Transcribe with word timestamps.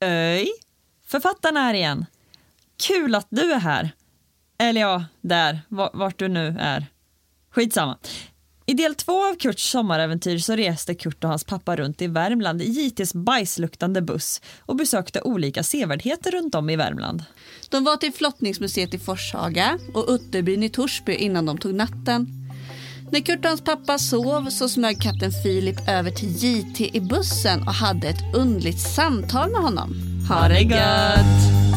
Öj, 0.00 0.48
författaren 1.06 1.56
här 1.56 1.74
igen. 1.74 2.06
Kul 2.86 3.14
att 3.14 3.26
du 3.30 3.52
är 3.52 3.58
här. 3.58 3.90
Eller 4.58 4.80
ja, 4.80 5.04
där, 5.20 5.60
vart 5.92 6.18
du 6.18 6.28
nu 6.28 6.56
är. 6.60 6.86
Skitsamma. 7.50 7.98
I 8.66 8.74
del 8.74 8.94
två 8.94 9.28
av 9.30 9.34
Kurts 9.34 9.70
sommaräventyr 9.70 10.38
så 10.38 10.56
reste 10.56 10.94
Kurt 10.94 11.24
och 11.24 11.30
hans 11.30 11.44
pappa 11.44 11.76
runt 11.76 12.02
i 12.02 12.06
Värmland 12.06 12.62
i 12.62 12.64
JTs 12.64 13.14
bajsluktande 13.14 14.02
buss 14.02 14.42
och 14.60 14.76
besökte 14.76 15.20
olika 15.20 15.62
sevärdheter 15.62 16.30
runt 16.30 16.54
om 16.54 16.70
i 16.70 16.76
Värmland. 16.76 17.24
De 17.68 17.84
var 17.84 17.96
till 17.96 18.12
Flottningsmuseet 18.12 18.94
i 18.94 18.98
Forshaga 18.98 19.78
och 19.94 20.06
Utterbyn 20.08 20.62
i 20.62 20.68
Torsby 20.68 21.14
innan 21.14 21.46
de 21.46 21.58
tog 21.58 21.74
natten. 21.74 22.37
När 23.10 23.20
Kurt 23.20 23.38
och 23.38 23.48
hans 23.48 23.60
pappa 23.60 23.98
sov 23.98 24.50
så 24.50 24.68
smög 24.68 25.02
katten 25.02 25.32
Filip 25.42 25.88
över 25.88 26.10
till 26.10 26.28
JT 26.28 26.80
i 26.96 27.00
bussen 27.00 27.62
och 27.62 27.74
hade 27.74 28.08
ett 28.08 28.34
undligt 28.34 28.80
samtal 28.80 29.50
med 29.50 29.60
honom. 29.60 29.94
Ha 30.28 30.48
det 30.48 30.60
gött! 30.60 31.67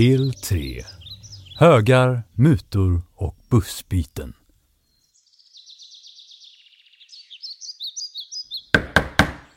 Del 0.00 0.34
3 0.34 0.84
Högar, 1.58 2.22
mutor 2.32 3.02
och 3.16 3.36
bussbyten. 3.50 4.34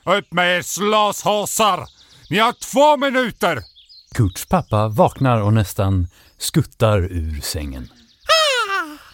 Upp 0.05 0.33
med 0.33 0.57
er 0.57 0.61
slashasar! 0.61 1.85
Ni 2.29 2.37
har 2.37 2.53
två 2.53 2.97
minuter! 2.97 3.63
Kurts 4.15 4.45
pappa 4.45 4.87
vaknar 4.87 5.41
och 5.41 5.53
nästan 5.53 6.07
skuttar 6.37 6.99
ur 6.99 7.41
sängen. 7.41 7.91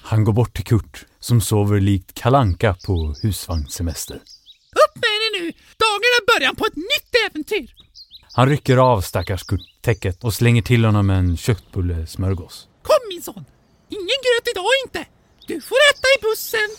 Han 0.04 0.24
går 0.24 0.34
bort 0.34 0.56
till 0.56 0.66
Kurt 0.66 1.06
som 1.20 1.42
sover 1.42 1.80
likt 1.80 2.14
kalanka 2.14 2.76
på 2.86 3.16
husvagnssemester. 3.22 4.16
Upp 4.16 4.96
med 4.96 5.04
er 5.04 5.42
nu! 5.42 5.52
Dagen 5.78 6.02
är 6.20 6.40
början 6.40 6.56
på 6.56 6.66
ett 6.66 6.76
nytt 6.76 7.16
äventyr! 7.30 7.89
Han 8.34 8.50
rycker 8.50 8.78
av 8.78 9.02
stackars 9.02 9.44
Kurt 9.44 9.62
täcket 9.82 10.24
och 10.24 10.34
slänger 10.34 10.62
till 10.62 10.86
honom 10.86 11.10
en 11.10 11.38
köttbullesmörgås. 11.38 12.68
Kom 12.82 12.98
min 13.10 13.22
son! 13.22 13.46
Ingen 13.90 14.06
gröt 14.06 14.48
idag 14.52 14.66
inte! 14.86 15.06
Du 15.48 15.62
får 15.62 15.76
äta 15.76 16.08
i 16.20 16.22
bussen! 16.22 16.70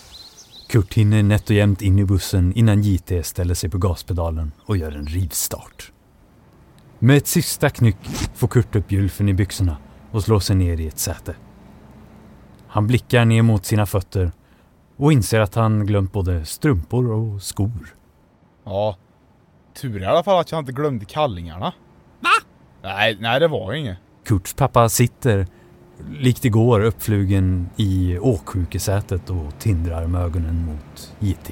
Kurt 0.68 0.94
hinner 0.94 1.22
nätt 1.22 1.50
och 1.50 1.56
jämnt 1.56 1.82
in 1.82 1.98
i 1.98 2.04
bussen 2.04 2.52
innan 2.52 2.82
JT 2.82 3.26
ställer 3.26 3.54
sig 3.54 3.70
på 3.70 3.78
gaspedalen 3.78 4.52
och 4.66 4.76
gör 4.76 4.92
en 4.92 5.06
rivstart. 5.06 5.92
Med 6.98 7.16
ett 7.16 7.26
sista 7.26 7.70
knyck 7.70 7.96
får 8.34 8.48
Kurt 8.48 8.76
upp 8.76 8.92
gylfen 8.92 9.28
i 9.28 9.34
byxorna 9.34 9.76
och 10.10 10.22
slår 10.22 10.40
sig 10.40 10.56
ner 10.56 10.80
i 10.80 10.86
ett 10.86 10.98
säte. 10.98 11.36
Han 12.68 12.86
blickar 12.86 13.24
ner 13.24 13.42
mot 13.42 13.66
sina 13.66 13.86
fötter 13.86 14.32
och 14.96 15.12
inser 15.12 15.40
att 15.40 15.54
han 15.54 15.86
glömt 15.86 16.12
både 16.12 16.44
strumpor 16.44 17.10
och 17.10 17.42
skor. 17.42 17.96
Ja, 18.64 18.96
Tur 19.80 20.02
i 20.02 20.06
alla 20.06 20.22
fall 20.22 20.40
att 20.40 20.52
jag 20.52 20.58
inte 20.58 20.72
glömde 20.72 21.04
kallingarna. 21.04 21.72
Va? 22.20 22.30
Nej, 22.82 23.16
nej 23.20 23.40
det 23.40 23.48
var 23.48 23.72
inget. 23.72 23.98
Kurts 24.24 24.54
pappa 24.54 24.88
sitter, 24.88 25.46
likt 26.18 26.44
igår, 26.44 26.80
uppflugen 26.80 27.70
i 27.76 28.18
åksjukesätet 28.18 29.30
och 29.30 29.58
tindrar 29.58 30.06
med 30.06 30.20
ögonen 30.20 30.64
mot 30.64 31.12
JT. 31.18 31.50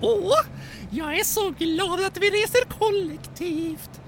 Åh, 0.00 0.32
jag 0.90 1.18
är 1.18 1.24
så 1.24 1.50
glad 1.58 2.04
att 2.04 2.18
vi 2.18 2.30
reser 2.30 2.64
kollektivt. 2.78 4.00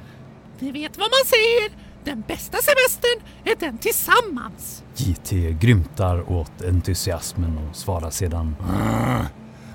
Ni 0.59 0.73
vet 0.73 0.99
vad 0.99 1.09
man 1.11 1.25
säger, 1.27 1.71
den 2.05 2.25
bästa 2.29 2.59
semestern 2.59 3.29
är 3.45 3.57
den 3.61 3.79
tillsammans. 3.79 4.85
JT 4.97 5.31
grymtar 5.61 6.33
åt 6.33 6.63
entusiasmen 6.63 7.59
och 7.59 7.77
svarar 7.77 8.11
sedan. 8.11 8.57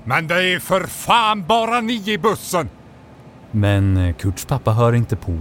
Men 0.03 0.28
det 0.28 0.53
är 0.53 0.59
för 0.59 0.88
fan 0.88 1.46
bara 1.47 1.81
ni 1.81 2.12
i 2.12 2.18
bussen! 2.18 2.69
Men 3.51 3.97
eh, 3.97 4.15
Kurts 4.15 4.45
pappa 4.45 4.71
hör 4.71 4.93
inte 4.93 5.15
på. 5.15 5.39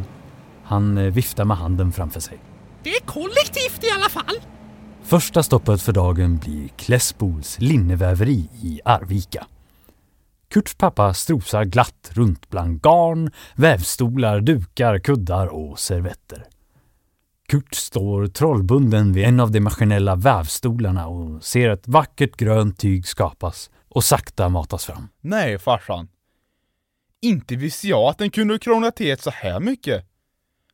Han 0.64 0.98
eh, 0.98 1.04
viftar 1.04 1.44
med 1.44 1.56
handen 1.56 1.92
framför 1.92 2.20
sig. 2.20 2.38
Det 2.82 2.90
är 2.90 3.00
kollektivt 3.00 3.84
i 3.84 3.90
alla 3.96 4.08
fall. 4.08 4.36
Första 5.02 5.42
stoppet 5.42 5.82
för 5.82 5.92
dagen 5.92 6.38
blir 6.38 6.68
Klässbols 6.68 7.60
linneväveri 7.60 8.48
i 8.62 8.80
Arvika. 8.84 9.46
Kurts 10.50 10.74
pappa 10.74 11.14
strosar 11.14 11.64
glatt 11.64 12.10
runt 12.12 12.50
bland 12.50 12.82
garn, 12.82 13.30
vävstolar, 13.54 14.40
dukar, 14.40 14.98
kuddar 14.98 15.46
och 15.46 15.78
servetter. 15.78 16.44
Kurt 17.48 17.74
står 17.74 18.26
trollbunden 18.26 19.12
vid 19.12 19.24
en 19.24 19.40
av 19.40 19.50
de 19.50 19.60
maskinella 19.60 20.16
vävstolarna 20.16 21.06
och 21.06 21.44
ser 21.44 21.68
ett 21.70 21.88
vackert 21.88 22.36
grönt 22.36 22.78
tyg 22.78 23.06
skapas 23.06 23.70
och 23.88 24.04
sakta 24.04 24.48
matas 24.48 24.84
fram. 24.84 25.08
Nej 25.20 25.58
farsan, 25.58 26.08
inte 27.22 27.56
visste 27.56 27.88
jag 27.88 28.08
att 28.08 28.18
den 28.18 28.30
kunde 28.30 28.58
krångla 28.58 28.90
till 28.90 29.10
ett 29.10 29.22
så 29.22 29.30
här 29.30 29.60
mycket. 29.60 30.04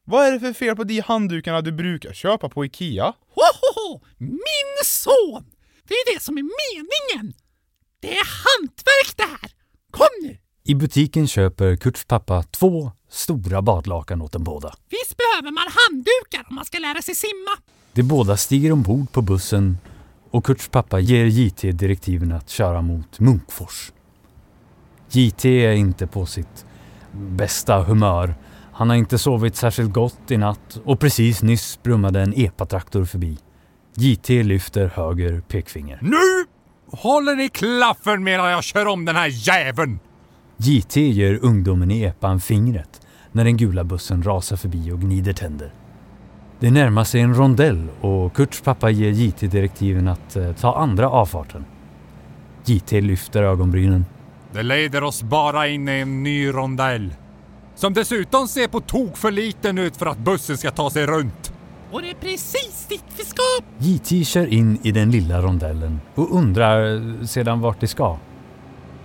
Vad 0.05 0.27
är 0.27 0.32
det 0.32 0.41
för 0.41 0.53
fel 0.53 0.77
på 0.77 0.84
de 0.84 1.00
handdukarna 1.00 1.60
du 1.60 1.72
brukar 1.72 2.12
köpa 2.12 2.49
på 2.49 2.65
IKEA? 2.65 3.12
Hohoho! 3.34 4.00
Min 4.19 4.75
son! 4.84 5.44
Det 5.88 5.94
är 5.94 6.15
det 6.15 6.22
som 6.22 6.38
är 6.38 6.43
meningen! 6.43 7.34
Det 8.00 8.12
är 8.12 8.25
hantverk 8.25 9.16
det 9.16 9.22
här! 9.22 9.50
Kom 9.91 10.06
nu! 10.22 10.37
I 10.65 10.75
butiken 10.75 11.28
köper 11.28 11.77
Kurts 11.77 12.05
pappa 12.05 12.43
två 12.43 12.93
stora 13.11 13.62
badlakan 13.62 14.22
åt 14.22 14.32
dem 14.32 14.44
båda. 14.44 14.75
Visst 14.91 15.16
behöver 15.16 15.50
man 15.50 15.65
handdukar 15.69 16.49
om 16.49 16.55
man 16.55 16.65
ska 16.65 16.78
lära 16.78 17.03
sig 17.03 17.15
simma? 17.15 17.50
De 17.93 18.03
båda 18.03 18.37
stiger 18.37 18.72
ombord 18.72 19.12
på 19.12 19.22
bussen 19.22 19.78
och 20.31 20.44
Kurts 20.44 20.69
pappa 20.69 21.00
ger 21.00 21.25
JT 21.25 21.62
direktiven 21.62 22.32
att 22.32 22.50
köra 22.50 22.82
mot 22.82 23.21
Munkfors. 23.21 23.93
JT 25.14 25.44
är 25.44 25.72
inte 25.72 26.06
på 26.06 26.26
sitt 26.26 26.66
bästa 27.12 27.82
humör. 27.82 28.34
Han 28.72 28.88
har 28.88 28.97
inte 28.97 29.19
sovit 29.19 29.56
särskilt 29.56 29.92
gott 29.92 30.30
i 30.30 30.36
natt 30.36 30.80
och 30.84 31.00
precis 31.00 31.42
nyss 31.42 31.82
brummade 31.82 32.20
en 32.20 32.32
epatraktor 32.36 33.04
förbi. 33.04 33.38
JT 33.94 34.28
lyfter 34.28 34.88
höger 34.94 35.41
pekfinger. 35.41 35.98
Nu 36.02 36.47
håller 36.97 37.36
ni 37.36 37.48
klaffen 37.48 38.25
medan 38.25 38.50
jag 38.50 38.64
kör 38.64 38.86
om 38.86 39.04
den 39.04 39.16
här 39.16 39.48
jäveln! 39.48 39.98
JT 40.56 40.97
ger 40.97 41.38
ungdomen 41.42 41.91
i 41.91 42.02
epan 42.02 42.41
fingret 42.41 43.00
när 43.32 43.44
den 43.44 43.56
gula 43.56 43.84
bussen 43.84 44.22
rasar 44.22 44.56
förbi 44.56 44.92
och 44.92 45.00
gnider 45.00 45.32
tänder. 45.32 45.72
Det 46.60 46.70
närmar 46.70 47.04
sig 47.04 47.20
en 47.20 47.34
rondell 47.34 47.88
och 48.00 48.36
Kurts 48.36 48.60
pappa 48.60 48.91
ger 48.91 49.10
JT 49.10 49.41
direktiven 49.41 50.08
att 50.08 50.36
eh, 50.36 50.52
ta 50.52 50.76
andra 50.76 51.10
avfarten. 51.10 51.64
JT 52.64 52.92
lyfter 52.92 53.42
ögonbrynen. 53.42 54.04
Det 54.54 54.62
leder 54.62 55.03
oss 55.04 55.22
bara 55.22 55.69
in 55.69 55.88
i 55.88 55.92
en 55.92 56.22
ny 56.22 56.48
rondell. 56.48 57.15
Som 57.75 57.94
dessutom 57.94 58.48
ser 58.48 58.69
på 58.69 58.81
tok 58.81 59.16
för 59.16 59.31
liten 59.31 59.78
ut 59.78 59.97
för 59.97 60.06
att 60.06 60.19
bussen 60.19 60.59
ska 60.59 60.70
ta 60.70 60.91
sig 60.91 61.06
runt. 61.06 61.53
Och 61.91 62.03
det 62.03 62.10
är 62.10 62.15
precis 62.15 62.87
dit 62.88 63.04
vi 63.16 63.25
ska! 63.25 63.43
JT 63.78 64.26
kör 64.26 64.47
in 64.47 64.78
i 64.82 64.93
den 64.93 65.10
lilla 65.10 65.43
rondellen 65.43 66.00
och 66.14 66.37
undrar 66.37 67.00
sedan 67.26 67.60
vart 67.60 67.81
de 67.81 67.87
ska. 67.87 68.19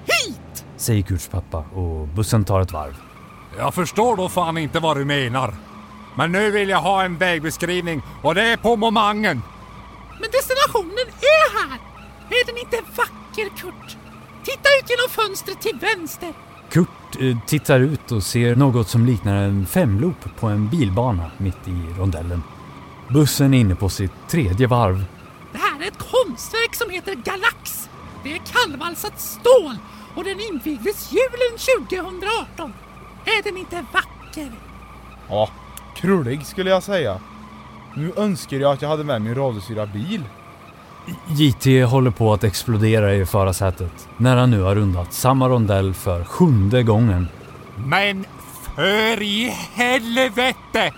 Hit! 0.06 0.66
Säger 0.78 1.02
Kurts 1.02 1.28
pappa 1.28 1.58
och 1.58 2.08
bussen 2.08 2.46
tar 2.46 2.62
ett 2.62 2.72
varv. 2.72 2.96
Jag 3.58 3.74
förstår 3.74 4.18
då 4.18 4.30
fan 4.30 4.58
inte 4.58 4.80
vad 4.80 4.98
du 4.98 5.06
menar. 5.06 5.54
Men 6.18 6.32
nu 6.32 6.52
vill 6.52 6.70
jag 6.70 6.82
ha 6.82 7.04
en 7.04 7.18
vägbeskrivning 7.18 8.02
och 8.22 8.36
det 8.36 8.42
är 8.42 8.58
på 8.58 8.76
momangen. 8.76 9.42
Men 10.20 10.30
destinationen 10.32 11.08
är 11.22 11.60
här! 11.60 11.80
Är 12.30 12.46
den 12.46 12.58
inte 12.58 12.92
vacker, 12.98 13.58
Kurt? 13.58 13.98
Titta 14.44 14.70
ut 14.82 14.90
genom 14.90 15.10
fönstret 15.10 15.62
till 15.62 15.80
vänster! 15.82 16.34
Kurt 16.70 16.88
eh, 17.20 17.38
tittar 17.48 17.80
ut 17.80 18.12
och 18.12 18.24
ser 18.24 18.56
något 18.56 18.88
som 18.90 19.06
liknar 19.06 19.36
en 19.36 19.66
femloop 19.66 20.36
på 20.40 20.48
en 20.48 20.70
bilbana 20.70 21.32
mitt 21.38 21.68
i 21.68 22.00
rondellen. 22.00 22.44
Bussen 23.10 23.54
är 23.54 23.60
inne 23.60 23.76
på 23.76 23.90
sitt 23.90 24.12
tredje 24.28 24.68
varv. 24.68 25.06
Det 25.52 25.58
här 25.58 25.82
är 25.82 25.88
ett 25.88 25.98
konstverk 25.98 26.76
som 26.76 26.90
heter 26.90 27.16
Galax. 27.16 27.90
Det 28.24 28.34
är 28.34 28.42
kallvalsat 28.54 29.20
stål 29.20 29.76
och 30.16 30.24
den 30.24 30.40
invigdes 30.40 31.12
julen 31.12 31.82
2018. 31.88 32.74
Är 33.26 33.44
den 33.44 33.58
inte 33.58 33.86
vacker? 33.94 34.52
Ja, 35.30 35.50
krullig 35.96 36.46
skulle 36.46 36.70
jag 36.70 36.84
säga. 36.84 37.20
Nu 37.96 38.14
önskar 38.18 38.58
jag 38.58 38.74
att 38.74 38.82
jag 38.82 38.90
hade 38.90 39.04
med 39.04 39.22
min 39.22 39.36
radiostyrda 39.36 39.86
bil. 39.86 40.24
JT 41.28 41.66
håller 41.90 42.12
på 42.12 42.34
att 42.34 42.44
explodera 42.44 43.14
i 43.14 43.26
förarsätet 43.26 44.08
när 44.18 44.38
han 44.38 44.52
nu 44.52 44.62
har 44.62 44.76
rundat 44.76 45.14
samma 45.14 45.50
rondell 45.50 45.94
för 45.94 46.24
sjunde 46.24 46.84
gången. 46.84 47.28
Men 47.76 48.26
för 48.76 49.22
i 49.22 49.54
helvete! 49.74 50.94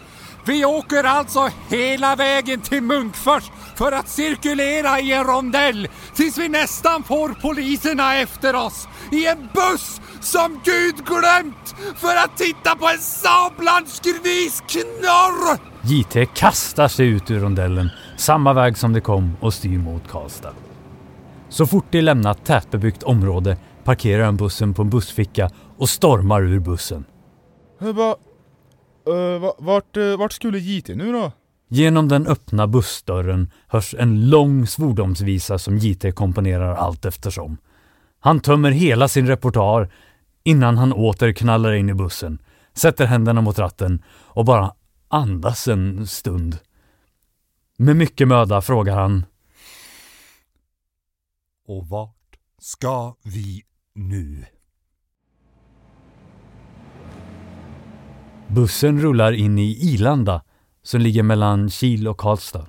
Vi 0.46 0.66
åker 0.66 1.04
alltså 1.04 1.50
hela 1.70 2.16
vägen 2.16 2.62
till 2.62 2.84
Munkfors 2.84 3.44
för 3.76 3.92
att 3.92 4.10
cirkulera 4.10 5.00
i 5.00 5.12
en 5.12 5.24
rondell 5.24 5.88
tills 6.16 6.38
vi 6.38 6.50
nästan 6.50 7.04
får 7.04 7.30
poliserna 7.30 8.16
efter 8.16 8.56
oss 8.56 8.88
i 9.12 9.28
en 9.28 9.50
buss 9.54 10.02
som 10.22 10.60
Gud 10.64 11.06
glömt 11.06 11.76
för 11.98 12.16
att 12.16 12.38
titta 12.38 12.76
på 12.76 12.88
en 12.88 13.00
sablans 13.00 14.00
grisknorr! 14.00 15.71
JT 15.84 16.26
kastar 16.36 16.88
sig 16.88 17.08
ut 17.08 17.32
ur 17.32 17.40
rondellen 17.40 17.90
samma 18.18 18.54
väg 18.54 18.78
som 18.78 18.94
det 18.94 19.02
kom 19.02 19.38
och 19.40 19.54
styr 19.54 19.78
mot 19.78 20.08
Karlstad. 20.08 20.54
Så 21.50 21.66
fort 21.68 21.86
de 21.90 22.02
lämnat 22.02 22.46
tätbebyggt 22.46 23.04
område 23.04 23.58
parkerar 23.84 24.24
han 24.26 24.38
bussen 24.38 24.74
på 24.74 24.82
en 24.82 24.90
bussficka 24.90 25.50
och 25.78 25.90
stormar 25.90 26.42
ur 26.42 26.60
bussen. 26.60 27.06
Bara... 27.80 28.16
va- 29.40 29.54
vart, 29.58 29.98
eh, 29.98 30.18
vart 30.18 30.34
skulle 30.34 30.60
JT 30.60 30.90
nu 30.96 31.12
då? 31.12 31.32
Genom 31.70 32.08
den 32.08 32.28
öppna 32.28 32.68
bussdörren 32.68 33.52
hörs 33.68 33.96
en 34.00 34.30
lång 34.30 34.68
svordomsvisa 34.68 35.58
som 35.60 35.78
JT 35.78 36.12
komponerar 36.12 36.76
allt 36.76 37.06
eftersom. 37.06 37.58
Han 38.20 38.40
tömmer 38.40 38.72
hela 38.72 39.08
sin 39.08 39.28
repertoar 39.28 39.90
innan 40.44 40.78
han 40.78 40.94
åter 40.94 41.34
knallar 41.34 41.74
in 41.74 41.90
i 41.90 41.94
bussen, 41.94 42.40
sätter 42.74 43.06
händerna 43.06 43.42
mot 43.42 43.60
ratten 43.60 44.04
och 44.08 44.46
bara 44.46 44.72
andas 45.12 45.68
en 45.68 46.08
stund. 46.08 46.58
Med 47.78 47.96
mycket 47.96 48.28
möda 48.28 48.62
frågar 48.62 48.96
han 48.96 49.26
Och 51.68 51.88
vart 51.88 52.38
ska 52.60 53.16
vi 53.24 53.64
nu? 53.94 54.46
Bussen 58.48 59.02
rullar 59.02 59.32
in 59.32 59.58
i 59.58 59.94
Ilanda 59.94 60.44
som 60.84 61.02
ligger 61.02 61.24
mellan 61.24 61.70
Kil 61.70 62.08
och 62.08 62.18
Karlstad. 62.18 62.68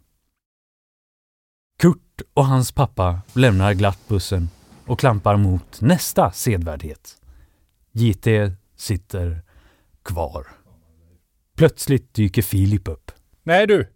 Kurt 1.78 2.20
och 2.34 2.46
hans 2.46 2.72
pappa 2.72 3.20
lämnar 3.32 3.74
glatt 3.74 4.08
bussen 4.08 4.48
och 4.86 4.98
klampar 4.98 5.36
mot 5.36 5.80
nästa 5.80 6.30
sedvärdighet. 6.30 7.20
JT 7.92 8.26
sitter 8.76 9.42
kvar. 10.02 10.61
Plötsligt 11.62 12.14
dyker 12.14 12.42
Filip 12.42 12.88
upp. 12.88 13.10
Nej 13.42 13.66
du, 13.66 13.88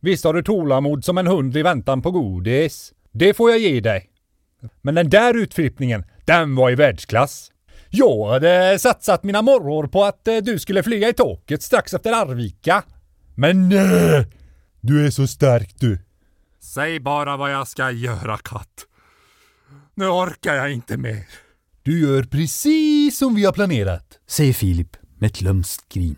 visst 0.00 0.24
har 0.24 0.34
du 0.34 0.42
tålamod 0.42 1.04
som 1.04 1.18
en 1.18 1.26
hund 1.26 1.56
i 1.56 1.62
väntan 1.62 2.02
på 2.02 2.10
godis. 2.10 2.92
Det 3.12 3.34
får 3.34 3.50
jag 3.50 3.58
ge 3.58 3.80
dig. 3.80 4.10
Men 4.80 4.94
den 4.94 5.10
där 5.10 5.34
utflippningen, 5.34 6.04
den 6.24 6.54
var 6.54 6.70
i 6.70 6.74
världsklass. 6.74 7.52
Jag 7.90 8.28
hade 8.28 8.78
satsat 8.78 9.22
mina 9.22 9.42
morror 9.42 9.86
på 9.86 10.04
att 10.04 10.28
eh, 10.28 10.36
du 10.36 10.58
skulle 10.58 10.82
flyga 10.82 11.08
i 11.08 11.12
taket 11.12 11.62
strax 11.62 11.94
efter 11.94 12.12
Arvika. 12.12 12.82
Men 13.34 13.68
nej! 13.68 14.26
Du 14.80 15.06
är 15.06 15.10
så 15.10 15.26
stark 15.26 15.74
du. 15.78 15.98
Säg 16.60 17.00
bara 17.00 17.36
vad 17.36 17.52
jag 17.52 17.68
ska 17.68 17.90
göra, 17.90 18.38
katt. 18.38 18.86
Nu 19.94 20.06
orkar 20.06 20.54
jag 20.54 20.72
inte 20.72 20.96
mer. 20.96 21.26
Du 21.82 22.00
gör 22.00 22.22
precis 22.22 23.18
som 23.18 23.34
vi 23.34 23.44
har 23.44 23.52
planerat. 23.52 24.18
säger 24.26 24.52
Filip 24.52 24.96
med 25.18 25.30
ett 25.30 25.40
lömskt 25.40 25.88
grin. 25.88 26.16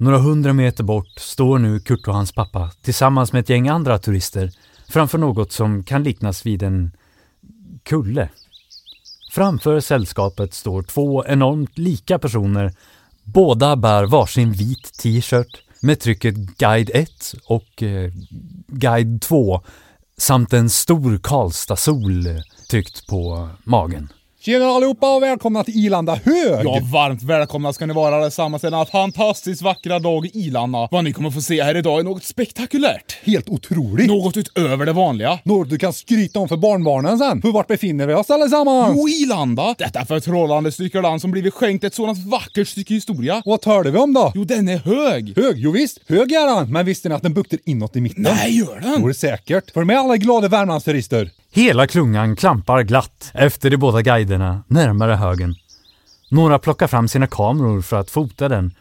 Några 0.00 0.18
hundra 0.18 0.52
meter 0.52 0.84
bort 0.84 1.18
står 1.18 1.58
nu 1.58 1.80
Kurt 1.80 2.08
och 2.08 2.14
hans 2.14 2.32
pappa 2.32 2.70
tillsammans 2.82 3.32
med 3.32 3.40
ett 3.40 3.48
gäng 3.48 3.68
andra 3.68 3.98
turister 3.98 4.50
framför 4.88 5.18
något 5.18 5.52
som 5.52 5.84
kan 5.84 6.02
liknas 6.02 6.46
vid 6.46 6.62
en 6.62 6.92
kulle. 7.82 8.28
Framför 9.32 9.80
sällskapet 9.80 10.54
står 10.54 10.82
två 10.82 11.24
enormt 11.26 11.78
lika 11.78 12.18
personer. 12.18 12.72
Båda 13.24 13.76
bär 13.76 14.04
varsin 14.04 14.52
vit 14.52 14.92
t-shirt 15.02 15.62
med 15.82 16.00
trycket 16.00 16.34
Guide 16.34 16.90
1 16.94 17.10
och 17.44 17.82
eh, 17.82 18.12
Guide 18.66 19.22
2 19.22 19.62
samt 20.16 20.52
en 20.52 20.70
stor 20.70 21.18
Karlstad-sol 21.18 22.24
tryckt 22.70 23.06
på 23.06 23.48
magen. 23.64 24.08
Tjena 24.42 24.66
allihopa 24.66 25.16
och 25.16 25.22
välkomna 25.22 25.64
till 25.64 25.86
Ilanda 25.86 26.14
hög! 26.14 26.66
Ja, 26.66 26.80
varmt 26.92 27.22
välkomna 27.22 27.72
ska 27.72 27.86
ni 27.86 27.94
vara 27.94 28.16
allesammans 28.16 28.62
denna 28.62 28.84
fantastiskt 28.84 29.62
vackra 29.62 29.98
dag 29.98 30.26
i 30.26 30.30
Ilanda. 30.34 30.88
Vad 30.90 31.04
ni 31.04 31.12
kommer 31.12 31.30
få 31.30 31.40
se 31.40 31.62
här 31.62 31.76
idag 31.76 32.00
är 32.00 32.04
något 32.04 32.24
spektakulärt. 32.24 33.18
Helt 33.22 33.48
otroligt! 33.48 34.06
Något 34.06 34.36
utöver 34.36 34.86
det 34.86 34.92
vanliga. 34.92 35.38
Något 35.44 35.70
du 35.70 35.78
kan 35.78 35.92
skryta 35.92 36.38
om 36.38 36.48
för 36.48 36.56
barnbarnen 36.56 37.18
sen. 37.18 37.42
För 37.42 37.52
vart 37.52 37.66
befinner 37.66 38.06
vi 38.06 38.14
oss 38.14 38.30
allesammans? 38.30 38.94
Jo, 38.96 39.08
Ilanda. 39.08 39.74
Detta 39.78 40.04
förtrollande 40.04 40.72
stycke 40.72 41.00
land 41.00 41.20
som 41.20 41.30
blivit 41.30 41.54
skänkt 41.54 41.84
ett 41.84 41.94
sådant 41.94 42.18
vackert 42.26 42.68
stycke 42.68 42.94
historia. 42.94 43.36
Och 43.36 43.50
vad 43.50 43.60
talar 43.60 43.90
vi 43.90 43.98
om 43.98 44.12
då? 44.12 44.32
Jo, 44.34 44.44
den 44.44 44.68
är 44.68 44.78
hög. 44.78 45.36
Hög, 45.36 45.58
jo 45.58 45.70
visst. 45.70 45.98
Hög 46.08 46.32
är 46.32 46.56
den. 46.56 46.72
Men 46.72 46.86
visste 46.86 47.08
ni 47.08 47.14
att 47.14 47.22
den 47.22 47.34
buktar 47.34 47.58
inåt 47.64 47.96
i 47.96 48.00
mitten? 48.00 48.22
Nej, 48.22 48.58
gör 48.58 48.80
den? 48.80 48.96
Jo, 49.00 49.06
det 49.06 49.12
är 49.12 49.14
säkert. 49.14 49.70
För 49.70 49.84
med 49.84 49.98
alla 49.98 50.16
glada 50.16 50.48
Värmlandsturister. 50.48 51.30
Hela 51.52 51.86
klungan 51.86 52.36
klampar 52.36 52.82
glatt 52.82 53.30
efter 53.34 53.70
de 53.70 53.76
båda 53.76 54.02
guiderna 54.02 54.64
närmare 54.68 55.14
högen. 55.14 55.54
Några 56.30 56.58
plockar 56.58 56.86
fram 56.86 57.08
sina 57.08 57.26
kameror 57.26 57.82
för 57.82 57.96
att 57.96 58.10
fota 58.10 58.48
den 58.48 58.74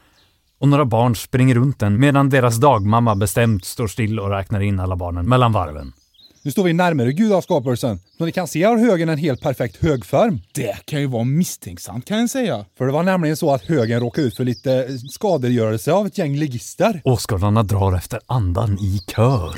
och 0.60 0.68
några 0.68 0.86
barn 0.86 1.16
springer 1.16 1.56
runt 1.56 1.80
den 1.80 2.00
medan 2.00 2.30
deras 2.30 2.58
dagmamma 2.58 3.16
bestämt 3.16 3.66
står 3.66 3.88
still 3.88 4.20
och 4.20 4.30
räknar 4.30 4.60
in 4.60 4.80
alla 4.80 4.96
barnen 4.96 5.30
mellan 5.30 5.52
varven. 5.52 5.94
Nu 6.42 6.52
står 6.52 6.64
vi 6.64 6.74
närmare 6.74 7.14
gudaskapelsen. 7.14 8.00
Som 8.18 8.26
ni 8.26 8.32
kan 8.32 8.48
se 8.48 8.64
har 8.64 8.78
högen 8.78 9.10
en 9.10 9.18
helt 9.18 9.42
perfekt 9.42 9.84
högform. 9.84 10.42
Det 10.52 10.86
kan 10.86 11.02
ju 11.02 11.08
vara 11.08 11.24
misstänksamt 11.24 12.06
kan 12.06 12.20
jag 12.20 12.30
säga. 12.30 12.66
För 12.78 12.86
det 12.86 12.92
var 12.92 13.04
nämligen 13.04 13.38
så 13.38 13.54
att 13.54 13.66
högen 13.66 14.00
råkade 14.00 14.28
ut 14.28 14.36
för 14.36 14.44
lite 14.46 14.88
skadegörelse 15.12 15.92
av 15.92 16.08
ett 16.08 16.18
gäng 16.18 16.36
ligister. 16.36 17.02
Åskådarna 17.04 17.64
drar 17.64 17.96
efter 17.96 18.20
andan 18.28 18.80
i 18.80 19.00
kör. 19.08 19.56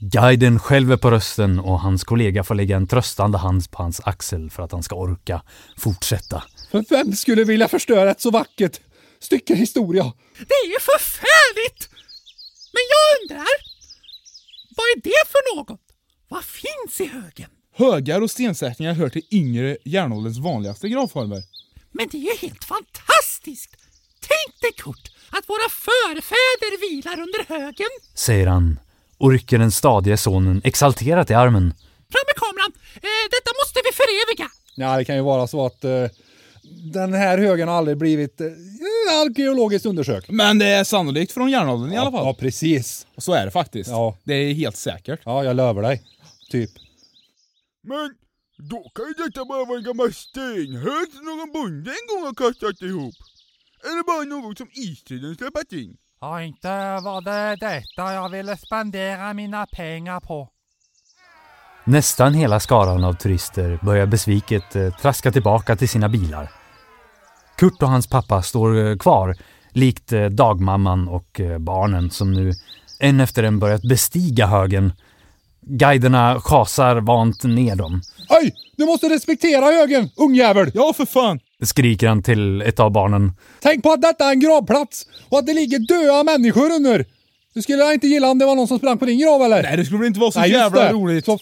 Guiden 0.00 0.58
skälver 0.58 0.96
på 0.96 1.10
rösten 1.10 1.58
och 1.58 1.80
hans 1.80 2.04
kollega 2.04 2.44
får 2.44 2.54
lägga 2.54 2.76
en 2.76 2.86
tröstande 2.86 3.38
hand 3.38 3.70
på 3.70 3.82
hans 3.82 4.00
axel 4.00 4.50
för 4.50 4.62
att 4.62 4.72
han 4.72 4.82
ska 4.82 4.96
orka 4.96 5.42
fortsätta. 5.76 6.42
För 6.70 6.84
vem 6.90 7.12
skulle 7.12 7.44
vilja 7.44 7.68
förstöra 7.68 8.10
ett 8.10 8.20
så 8.20 8.30
vackert 8.30 8.80
stycke 9.20 9.54
historia? 9.54 10.12
Det 10.38 10.54
är 10.54 10.68
ju 10.68 10.80
förfärligt! 10.80 11.88
Men 12.72 12.82
jag 12.92 13.22
undrar, 13.22 13.48
vad 14.76 14.86
är 14.96 15.00
det 15.02 15.28
för 15.28 15.56
något? 15.56 15.80
Vad 16.28 16.44
finns 16.44 17.00
i 17.00 17.06
högen? 17.06 17.50
Högar 17.74 18.20
och 18.20 18.30
stensättningar 18.30 18.92
hör 18.94 19.08
till 19.08 19.26
yngre 19.30 19.76
järnålderns 19.84 20.38
vanligaste 20.38 20.88
gravformer. 20.88 21.42
Men 21.92 22.08
det 22.10 22.16
är 22.16 22.22
ju 22.22 22.48
helt 22.48 22.64
fantastiskt! 22.64 23.76
Tänk 24.20 24.60
dig 24.60 24.72
Kurt, 24.76 25.10
att 25.30 25.48
våra 25.48 25.68
förfäder 25.70 26.90
vilar 26.90 27.20
under 27.20 27.44
högen. 27.48 27.90
Säger 28.14 28.46
han 28.46 28.78
och 29.18 29.30
rycker 29.30 29.58
den 29.58 29.70
stadige 29.72 30.16
sonen 30.16 30.60
exalterat 30.64 31.30
i 31.30 31.34
armen. 31.34 31.74
Fram 32.12 32.24
med 32.26 32.36
kameran! 32.36 32.72
Eh, 32.94 33.26
detta 33.30 33.50
måste 33.62 33.80
vi 33.84 33.92
föreviga! 33.92 34.50
Ja, 34.76 34.96
det 34.96 35.04
kan 35.04 35.16
ju 35.16 35.22
vara 35.22 35.46
så 35.46 35.66
att 35.66 35.84
eh, 35.84 36.04
den 36.92 37.12
här 37.14 37.38
högen 37.38 37.68
har 37.68 37.74
aldrig 37.74 37.96
blivit 37.96 38.40
eh, 38.40 38.46
arkeologiskt 39.22 39.86
undersökt. 39.86 40.30
Men 40.30 40.58
det 40.58 40.66
är 40.66 40.84
sannolikt 40.84 41.32
från 41.32 41.50
järnåldern 41.50 41.92
i 41.92 41.96
alla 41.96 42.10
fall. 42.10 42.26
Ja, 42.26 42.34
precis. 42.34 43.06
Och 43.16 43.22
så 43.22 43.32
är 43.32 43.44
det 43.44 43.50
faktiskt. 43.50 43.90
Ja. 43.90 44.16
Det 44.24 44.34
är 44.34 44.54
helt 44.54 44.76
säkert. 44.76 45.20
Ja, 45.24 45.44
jag 45.44 45.56
lovar 45.56 45.82
dig. 45.82 46.02
Typ. 46.50 46.70
Men 47.82 48.14
då 48.70 48.90
kan 48.94 49.04
ju 49.08 49.14
detta 49.24 49.44
bara 49.44 49.64
vara 49.64 49.78
en 49.78 49.84
gammal 49.84 50.12
stenhög 50.14 51.06
som 51.12 51.24
någon 51.24 51.52
bonde 51.52 51.90
en 51.90 52.06
gång 52.08 52.26
har 52.26 52.34
kastat 52.34 52.82
ihop. 52.82 53.14
Eller 53.84 54.02
bara 54.06 54.24
något 54.24 54.58
som 54.58 54.68
istiden 54.72 55.34
släpat 55.36 55.72
in. 55.72 55.96
Ja, 56.26 56.42
inte 56.42 56.68
var 57.00 57.20
det 57.20 57.56
detta 57.56 58.14
jag 58.14 58.28
ville 58.28 58.56
spendera 58.56 59.34
mina 59.34 59.66
pengar 59.66 60.20
på. 60.20 60.48
Nästan 61.84 62.34
hela 62.34 62.60
skaran 62.60 63.04
av 63.04 63.12
turister 63.12 63.78
börjar 63.82 64.06
besviket 64.06 64.76
eh, 64.76 64.90
traska 64.90 65.32
tillbaka 65.32 65.76
till 65.76 65.88
sina 65.88 66.08
bilar. 66.08 66.50
Kurt 67.56 67.82
och 67.82 67.88
hans 67.88 68.06
pappa 68.06 68.42
står 68.42 68.86
eh, 68.86 68.96
kvar, 68.96 69.36
likt 69.72 70.12
eh, 70.12 70.24
dagmamman 70.24 71.08
och 71.08 71.40
barnen 71.58 72.10
som 72.10 72.32
nu 72.32 72.52
en 73.00 73.20
efter 73.20 73.42
en 73.42 73.58
börjat 73.58 73.82
bestiga 73.82 74.46
högen. 74.46 74.92
Guiderna 75.60 76.40
schasar 76.40 76.96
vant 76.96 77.44
ner 77.44 77.76
dem. 77.76 78.00
Hej! 78.28 78.54
Du 78.76 78.86
måste 78.86 79.08
respektera 79.08 79.64
högen, 79.64 80.10
ungjävel! 80.16 80.70
Ja, 80.74 80.92
för 80.96 81.06
fan! 81.06 81.40
Skriker 81.64 82.08
han 82.08 82.22
till 82.22 82.62
ett 82.62 82.80
av 82.80 82.90
barnen. 82.90 83.32
Tänk 83.60 83.82
på 83.82 83.92
att 83.92 84.02
detta 84.02 84.24
är 84.24 84.30
en 84.32 84.40
gravplats 84.40 85.06
och 85.28 85.38
att 85.38 85.46
det 85.46 85.54
ligger 85.54 85.78
döda 85.78 86.24
människor 86.24 86.70
under. 86.70 87.06
Du 87.54 87.62
skulle 87.62 87.92
inte 87.94 88.06
gilla 88.06 88.30
om 88.30 88.38
det 88.38 88.46
var 88.46 88.54
någon 88.54 88.68
som 88.68 88.78
sprang 88.78 88.98
på 88.98 89.04
din 89.04 89.18
grav 89.18 89.42
eller? 89.42 89.62
Nej, 89.62 89.76
det 89.76 89.84
skulle 89.84 89.98
väl 89.98 90.06
inte 90.08 90.20
vara 90.20 90.30
så 90.32 90.40
Nej, 90.40 90.50
jävla 90.50 90.82
det. 90.82 90.92
roligt. 90.92 91.24
Så, 91.24 91.38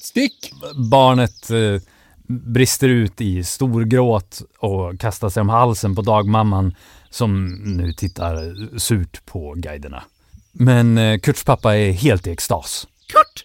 stick! 0.00 0.52
Barnet 0.90 1.50
eh, 1.50 1.82
brister 2.26 2.88
ut 2.88 3.20
i 3.20 3.44
stor 3.44 3.84
gråt 3.84 4.42
och 4.58 5.00
kastar 5.00 5.28
sig 5.28 5.40
om 5.40 5.48
halsen 5.48 5.94
på 5.94 6.02
dagmamman 6.02 6.74
som 7.10 7.54
nu 7.76 7.92
tittar 7.92 8.54
surt 8.78 9.26
på 9.26 9.54
guiderna. 9.56 10.04
Men 10.52 10.98
eh, 10.98 11.18
Kurts 11.18 11.44
pappa 11.44 11.76
är 11.76 11.92
helt 11.92 12.26
i 12.26 12.30
extas. 12.30 12.86
Kurt, 13.06 13.44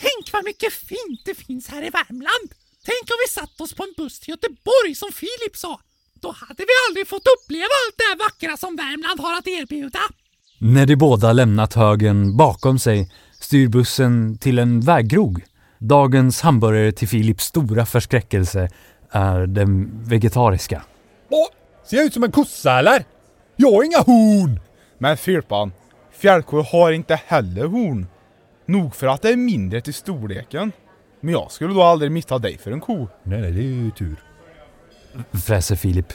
tänk 0.00 0.32
vad 0.32 0.44
mycket 0.44 0.72
fint 0.72 1.20
det 1.24 1.34
finns 1.34 1.68
här 1.68 1.82
i 1.82 1.90
Värmland! 1.90 2.50
Tänk 2.88 3.10
om 3.14 3.18
vi 3.24 3.28
satt 3.40 3.60
oss 3.60 3.74
på 3.74 3.82
en 3.82 3.94
buss 3.96 4.20
till 4.20 4.30
Göteborg 4.30 4.94
som 4.94 5.08
Filip 5.12 5.56
sa. 5.56 5.80
Då 6.20 6.28
hade 6.28 6.62
vi 6.70 6.72
aldrig 6.88 7.08
fått 7.08 7.26
uppleva 7.34 7.74
allt 7.80 7.96
det 7.98 8.04
här 8.10 8.18
vackra 8.18 8.56
som 8.56 8.76
Värmland 8.76 9.20
har 9.20 9.38
att 9.38 9.46
erbjuda. 9.46 9.98
När 10.58 10.86
de 10.86 10.96
båda 10.96 11.32
lämnat 11.32 11.74
högen 11.74 12.36
bakom 12.36 12.78
sig 12.78 13.10
styr 13.40 13.68
bussen 13.68 14.38
till 14.38 14.58
en 14.58 14.80
väggrog. 14.80 15.44
Dagens 15.78 16.40
hamburgare 16.40 16.92
till 16.92 17.08
Filips 17.08 17.44
stora 17.44 17.86
förskräckelse 17.86 18.70
är 19.10 19.46
den 19.46 20.04
vegetariska. 20.04 20.82
Åh, 21.30 21.46
ser 21.86 21.96
jag 21.96 22.06
ut 22.06 22.14
som 22.14 22.24
en 22.24 22.32
kossa 22.32 22.78
eller? 22.78 23.04
Jag 23.56 23.72
har 23.72 23.84
inga 23.84 23.98
horn! 23.98 24.60
Men 24.98 25.16
Filpan, 25.16 25.72
fjällkor 26.12 26.62
har 26.62 26.92
inte 26.92 27.20
heller 27.26 27.64
horn. 27.64 28.06
Nog 28.66 28.96
för 28.96 29.06
att 29.06 29.22
det 29.22 29.28
är 29.28 29.36
mindre 29.36 29.80
till 29.80 29.94
storleken. 29.94 30.72
Men 31.20 31.32
jag 31.32 31.50
skulle 31.50 31.74
då 31.74 31.82
aldrig 31.82 32.12
missta 32.12 32.38
dig 32.38 32.58
för 32.58 32.70
en 32.70 32.80
ko. 32.80 33.08
Nej, 33.22 33.40
nej, 33.40 33.50
det 33.52 33.60
är 33.60 33.62
ju 33.62 33.90
tur. 33.90 34.16
fräser 35.46 35.76
Filip. 35.76 36.12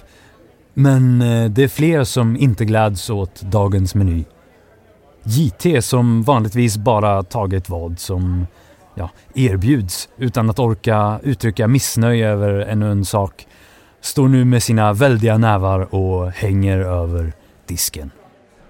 Men 0.74 1.22
eh, 1.22 1.50
det 1.50 1.64
är 1.64 1.68
fler 1.68 2.04
som 2.04 2.38
inte 2.38 2.66
gläds 2.66 3.10
åt 3.10 3.42
dagens 3.42 3.96
meny. 3.96 4.24
JT 5.24 5.84
som 5.86 6.24
vanligtvis 6.24 6.78
bara 6.78 7.24
tagit 7.24 7.70
vad 7.70 8.00
som 8.00 8.48
ja, 8.96 9.10
erbjuds 9.36 10.10
utan 10.18 10.50
att 10.50 10.60
orka 10.60 11.20
uttrycka 11.24 11.68
missnöje 11.68 12.30
över 12.30 12.60
ännu 12.60 12.92
en 12.92 13.06
sak 13.06 13.48
står 14.02 14.28
nu 14.28 14.46
med 14.46 14.64
sina 14.64 14.94
väldiga 14.94 15.38
nävar 15.38 15.96
och 15.96 16.32
hänger 16.32 16.78
över 16.78 17.34
disken. 17.66 18.12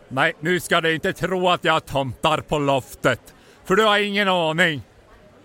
Nej, 0.10 0.34
nu 0.40 0.60
ska 0.60 0.82
du 0.82 0.96
inte 0.96 1.14
tro 1.14 1.50
att 1.50 1.64
jag 1.64 1.86
tomtar 1.86 2.38
på 2.38 2.60
loftet. 2.60 3.34
För 3.66 3.76
du 3.76 3.84
har 3.84 4.00
ingen 4.00 4.28
aning. 4.28 4.82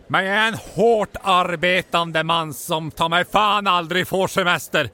Men 0.06 0.24
jag 0.24 0.36
är 0.36 0.48
en 0.48 0.54
hårt 0.54 1.16
arbetande 1.22 2.24
man 2.24 2.54
som 2.54 2.90
ta 2.90 3.08
mig 3.08 3.24
fan 3.24 3.66
aldrig 3.66 4.08
får 4.08 4.28
semester. 4.28 4.90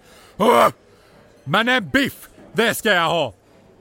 Men 1.44 1.68
en 1.68 1.88
biff, 1.88 2.28
det 2.52 2.74
ska 2.74 2.90
jag 2.92 3.08
ha. 3.08 3.34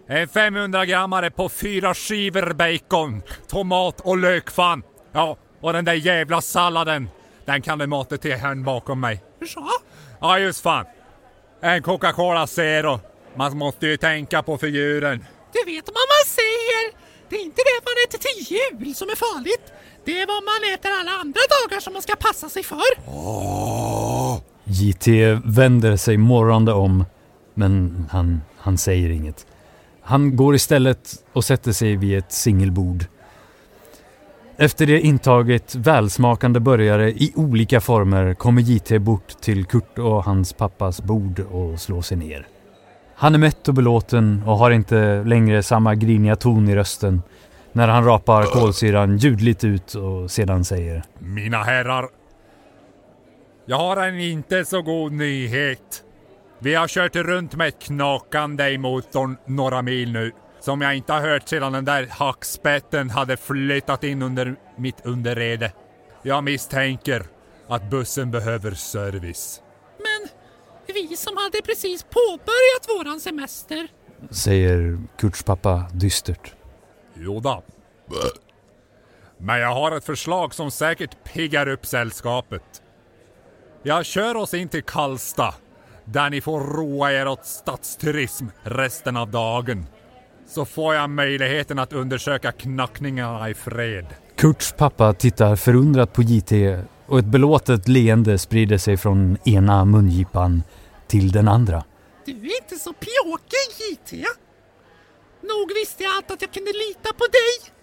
En 0.07 0.27
500 0.27 0.85
grammare 0.85 1.31
på 1.31 1.49
fyra 1.49 1.93
skivor 1.93 2.53
bacon, 2.53 3.21
tomat 3.47 4.01
och 4.01 4.17
lökfan. 4.17 4.83
Ja, 5.11 5.37
och 5.61 5.73
den 5.73 5.85
där 5.85 5.93
jävla 5.93 6.41
salladen. 6.41 7.09
Den 7.45 7.61
kan 7.61 7.79
du 7.79 7.87
mata 7.87 8.17
till 8.17 8.35
herrn 8.35 8.63
bakom 8.63 8.99
mig. 8.99 9.23
Så? 9.47 9.69
Ja, 10.21 10.39
just 10.39 10.63
fan. 10.63 10.85
En 11.61 11.83
Coca-Cola 11.83 12.47
Zero. 12.47 12.99
Man 13.35 13.57
måste 13.57 13.87
ju 13.87 13.97
tänka 13.97 14.43
på 14.43 14.57
figuren. 14.57 15.25
Du 15.53 15.71
vet 15.71 15.87
vad 15.87 15.95
man 15.95 16.25
säger. 16.25 17.00
Det 17.31 17.37
är 17.37 17.43
inte 17.43 17.61
det 17.61 17.79
man 17.85 17.93
äter 18.07 18.19
till 18.19 18.55
jul 18.55 18.95
som 18.95 19.09
är 19.09 19.15
farligt. 19.15 19.73
Det 20.05 20.21
är 20.21 20.27
vad 20.27 20.43
man 20.43 20.73
äter 20.73 20.91
alla 20.99 21.11
andra 21.11 21.41
dagar 21.55 21.79
som 21.79 21.93
man 21.93 22.01
ska 22.01 22.15
passa 22.15 22.49
sig 22.49 22.63
för. 22.63 22.91
JT 24.63 25.07
vänder 25.45 25.97
sig 25.97 26.17
morrande 26.17 26.73
om, 26.73 27.05
men 27.53 28.05
han, 28.11 28.41
han 28.57 28.77
säger 28.77 29.09
inget. 29.09 29.45
Han 30.01 30.35
går 30.35 30.55
istället 30.55 31.23
och 31.33 31.45
sätter 31.45 31.71
sig 31.71 31.95
vid 31.95 32.17
ett 32.17 32.31
singelbord. 32.31 33.05
Efter 34.57 34.85
det 34.85 35.01
intagit 35.01 35.75
välsmakande 35.75 36.59
burgare 36.59 37.11
i 37.11 37.31
olika 37.35 37.81
former 37.81 38.33
kommer 38.33 38.61
JT 38.61 39.01
bort 39.01 39.41
till 39.41 39.65
Kurt 39.65 39.99
och 39.99 40.23
hans 40.23 40.53
pappas 40.53 41.01
bord 41.01 41.39
och 41.39 41.79
slår 41.79 42.01
sig 42.01 42.17
ner. 42.17 42.47
Han 43.21 43.35
är 43.35 43.39
mätt 43.39 43.67
och 43.67 43.73
belåten 43.73 44.43
och 44.45 44.57
har 44.57 44.71
inte 44.71 45.23
längre 45.23 45.63
samma 45.63 45.95
griniga 45.95 46.35
ton 46.35 46.69
i 46.69 46.75
rösten 46.75 47.21
när 47.71 47.87
han 47.87 48.05
rapar 48.05 48.43
kolsyran 48.43 49.17
ljudligt 49.17 49.63
ut 49.63 49.95
och 49.95 50.31
sedan 50.31 50.65
säger 50.65 51.03
Mina 51.19 51.63
herrar. 51.63 52.09
Jag 53.65 53.77
har 53.77 53.97
en 53.97 54.19
inte 54.19 54.65
så 54.65 54.81
god 54.81 55.11
nyhet. 55.11 56.03
Vi 56.59 56.75
har 56.75 56.87
kört 56.87 57.15
runt 57.15 57.55
med 57.55 57.67
ett 57.67 57.81
knakande 57.81 58.69
i 58.69 58.77
motorn 58.77 59.37
några 59.45 59.81
mil 59.81 60.11
nu. 60.11 60.31
Som 60.59 60.81
jag 60.81 60.95
inte 60.95 61.13
har 61.13 61.21
hört 61.21 61.49
sedan 61.49 61.71
den 61.71 61.85
där 61.85 62.07
hackspetten 62.09 63.09
hade 63.09 63.37
flyttat 63.37 64.03
in 64.03 64.21
under 64.21 64.55
mitt 64.77 65.05
underrede. 65.05 65.71
Jag 66.23 66.43
misstänker 66.43 67.23
att 67.67 67.89
bussen 67.89 68.31
behöver 68.31 68.71
service. 68.71 69.61
Vi 70.93 71.17
som 71.17 71.37
hade 71.37 71.61
precis 71.65 72.03
påbörjat 72.03 72.87
våran 72.89 73.19
semester. 73.19 73.87
säger 74.29 74.99
Kurts 75.17 75.43
pappa 75.43 75.85
dystert. 75.93 76.53
Jodå. 77.13 77.63
Men 79.37 79.59
jag 79.59 79.73
har 79.73 79.97
ett 79.97 80.05
förslag 80.05 80.53
som 80.53 80.71
säkert 80.71 81.23
piggar 81.33 81.67
upp 81.67 81.85
sällskapet. 81.85 82.63
Jag 83.83 84.05
kör 84.05 84.35
oss 84.35 84.53
in 84.53 84.69
till 84.69 84.83
Karlstad, 84.83 85.53
där 86.05 86.29
ni 86.29 86.41
får 86.41 86.59
roa 86.59 87.11
er 87.11 87.27
åt 87.27 87.45
stadsturism 87.45 88.45
resten 88.63 89.17
av 89.17 89.31
dagen. 89.31 89.85
Så 90.47 90.65
får 90.65 90.95
jag 90.95 91.09
möjligheten 91.09 91.79
att 91.79 91.93
undersöka 91.93 92.51
knackningarna 92.51 93.49
i 93.49 93.53
fred. 93.53 94.05
Kurts 94.35 94.73
pappa 94.77 95.13
tittar 95.13 95.55
förundrat 95.55 96.13
på 96.13 96.21
JT 96.21 96.51
och 97.05 97.19
ett 97.19 97.25
belåtet 97.25 97.87
leende 97.87 98.37
sprider 98.37 98.77
sig 98.77 98.97
från 98.97 99.37
ena 99.45 99.85
mungipan 99.85 100.63
till 101.11 101.31
den 101.31 101.47
andra. 101.47 101.83
Du 102.25 102.31
är 102.31 102.61
inte 102.61 102.75
så 102.75 102.93
pjåkig 102.93 103.67
JT. 103.79 104.25
Nog 105.41 105.71
visste 105.75 106.03
jag 106.03 106.13
allt 106.15 106.31
att 106.31 106.41
jag 106.41 106.51
kunde 106.51 106.71
lita 106.71 107.13
på 107.13 107.25
dig. 107.31 107.73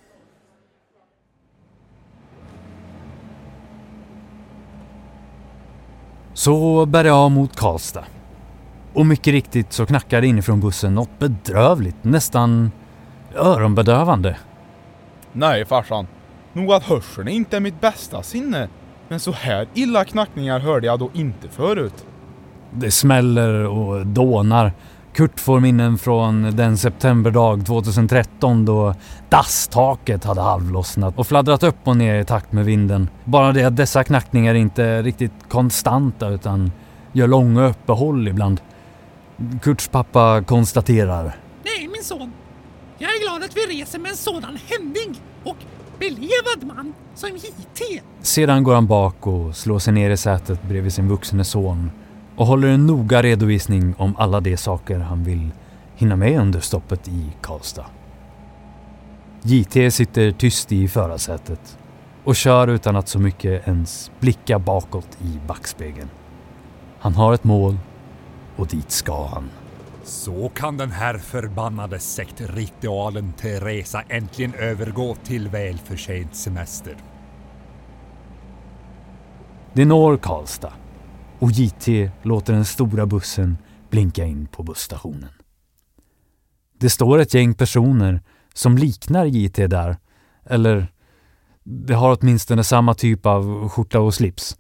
Så 6.35 6.87
bär 6.87 7.05
det 7.05 7.13
av 7.13 7.31
mot 7.31 7.57
Karlstad. 7.57 8.05
Och 8.95 9.07
mycket 9.07 9.33
riktigt 9.33 9.73
så 9.73 9.87
knackar 9.87 10.21
det 10.21 10.27
inifrån 10.27 10.61
bussen 10.61 10.95
något 10.95 11.19
bedrövligt, 11.19 12.05
nästan 12.05 12.73
öronbedövande. 13.35 14.39
Nej 15.33 15.65
farsan, 15.65 16.07
nog 16.53 16.73
att 16.73 16.85
hörseln 16.85 17.29
inte 17.29 17.57
är 17.57 17.61
mitt 17.61 17.81
bästa 17.81 18.23
sinne. 18.23 18.69
Men 19.09 19.21
så 19.21 19.33
här 19.33 19.69
illa 19.75 20.05
knackningar 20.05 20.59
hörde 20.59 20.87
jag 20.87 20.99
då 20.99 21.11
inte 21.15 21.49
förut. 21.49 22.08
Det 22.73 22.91
smäller 22.91 23.67
och 23.67 24.07
dånar. 24.07 24.73
Kurt 25.13 25.41
får 25.41 25.61
minnen 25.61 25.99
från 25.99 26.57
den 26.57 26.79
septemberdag 26.79 27.67
2013 27.67 28.65
då 28.65 28.95
dasstaket 29.29 30.25
hade 30.25 30.41
halvlossnat 30.41 31.19
och 31.19 31.27
fladdrat 31.27 31.63
upp 31.63 31.77
och 31.85 31.97
ner 31.97 32.15
i 32.21 32.25
takt 32.25 32.53
med 32.53 32.65
vinden. 32.65 33.09
Bara 33.25 33.53
det 33.53 33.65
att 33.65 33.77
dessa 33.77 34.05
knackningar 34.05 34.55
inte 34.55 34.85
är 34.85 35.03
riktigt 35.03 35.33
konstanta 35.49 36.29
utan 36.29 36.73
gör 37.13 37.27
långa 37.27 37.67
uppehåll 37.67 38.29
ibland. 38.29 38.61
Kurts 39.63 39.89
pappa 39.89 40.43
konstaterar. 40.43 41.37
Nej 41.65 41.89
min 41.89 42.05
son. 42.05 42.33
Jag 42.99 43.11
är 43.11 43.23
glad 43.23 43.43
att 43.43 43.57
vi 43.57 43.81
reser 43.81 43.99
med 43.99 44.11
en 44.11 44.17
sådan 44.17 44.59
händig 44.67 45.23
och 45.45 45.57
belevad 45.99 46.77
man 46.77 46.95
som 47.15 47.29
JT. 47.29 48.03
Sedan 48.21 48.63
går 48.65 48.75
han 48.75 48.87
bak 48.87 49.27
och 49.27 49.57
slår 49.57 49.79
sig 49.79 49.93
ner 49.93 50.11
i 50.11 50.17
sätet 50.17 50.63
bredvid 50.63 50.93
sin 50.93 51.09
vuxne 51.09 51.45
son 51.45 51.91
och 52.39 52.47
håller 52.47 52.69
en 52.69 52.87
noga 52.87 53.23
redovisning 53.23 53.95
om 53.99 54.17
alla 54.17 54.41
de 54.41 54.57
saker 54.57 54.99
han 54.99 55.25
vill 55.25 55.51
hinna 55.97 56.17
med 56.17 56.41
under 56.41 56.61
stoppet 56.61 57.09
i 57.09 57.33
Karlstad. 57.41 57.87
JT 59.43 59.95
sitter 59.95 60.33
tyst 60.33 60.73
i 60.73 60.89
förarsätet 60.89 61.79
och 62.25 62.37
kör 62.37 62.69
utan 62.69 62.97
att 62.97 63.09
så 63.09 63.19
mycket 63.19 63.69
ens 63.69 64.11
blicka 64.21 64.59
bakåt 64.59 65.19
i 65.21 65.41
backspegeln. 65.47 66.09
Han 66.99 67.15
har 67.15 67.35
ett 67.35 67.45
mål 67.45 67.79
och 68.57 68.67
dit 68.67 68.91
ska 68.91 69.27
han. 69.27 69.51
Så 70.05 70.49
kan 70.49 70.77
den 70.77 70.91
här 70.91 71.19
förbannade 71.19 71.99
sektritualen 71.99 73.33
Teresa 73.33 74.03
äntligen 74.09 74.55
övergå 74.55 75.15
till 75.25 75.49
välförtjänt 75.49 76.35
semester. 76.35 76.97
Det 79.73 79.85
når 79.85 80.17
Karlstad 80.17 80.73
och 81.39 81.51
JT 81.51 82.11
låter 82.23 82.53
den 82.53 82.65
stora 82.65 83.07
bussen 83.07 83.59
blinka 83.91 84.25
in 84.25 84.47
på 84.47 84.63
busstationen. 84.63 85.31
Det 86.79 86.91
står 86.91 87.19
ett 87.19 87.35
gäng 87.35 87.55
personer 87.55 88.23
som 88.55 88.79
liknar 88.79 89.25
JT 89.25 89.57
där, 89.67 89.97
eller 90.45 90.93
det 91.65 91.95
har 91.95 92.19
åtminstone 92.21 92.65
samma 92.65 92.95
typ 92.95 93.27
av 93.27 93.69
skjorta 93.69 94.01
och 94.01 94.15
slips. 94.15 94.57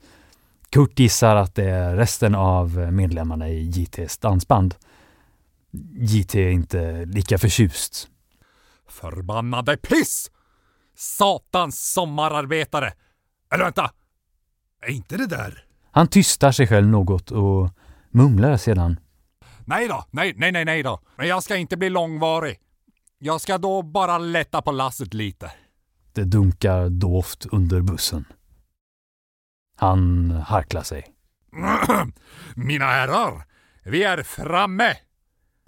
Kurt 0.70 0.98
gissar 0.98 1.36
att 1.36 1.54
det 1.54 1.70
är 1.70 1.96
resten 1.96 2.34
av 2.34 2.92
medlemmarna 2.92 3.48
i 3.48 3.68
JTs 3.68 4.18
dansband. 4.18 4.74
JT 5.92 6.34
är 6.34 6.50
inte 6.50 7.04
lika 7.04 7.38
förtjust. 7.38 8.08
Förbannade 8.88 9.76
piss! 9.76 10.30
Satans 10.96 11.92
sommararbetare! 11.92 12.92
Eller 13.52 13.64
vänta! 13.64 13.90
Är 14.82 14.90
inte 14.90 15.16
det 15.16 15.26
där? 15.26 15.67
Han 15.98 16.08
tystar 16.08 16.52
sig 16.52 16.66
själv 16.66 16.86
något 16.86 17.30
och 17.30 17.70
mumlar 18.10 18.56
sedan. 18.56 19.00
Nej 19.64 19.88
då, 19.88 20.04
nej, 20.10 20.34
nej, 20.36 20.52
nej, 20.52 20.64
nej 20.64 20.82
då. 20.82 21.00
Men 21.16 21.28
jag 21.28 21.42
ska 21.42 21.56
inte 21.56 21.76
bli 21.76 21.90
långvarig. 21.90 22.58
Jag 23.18 23.40
ska 23.40 23.58
då 23.58 23.82
bara 23.82 24.18
lätta 24.18 24.62
på 24.62 24.72
lasset 24.72 25.14
lite. 25.14 25.52
Det 26.12 26.24
dunkar 26.24 26.88
dovt 26.88 27.46
under 27.52 27.80
bussen. 27.80 28.24
Han 29.76 30.30
harklar 30.30 30.82
sig. 30.82 31.06
Mina 32.54 32.86
herrar, 32.86 33.44
Vi 33.84 34.02
är 34.02 34.22
framme! 34.22 34.96